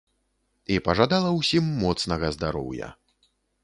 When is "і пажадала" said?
0.75-1.35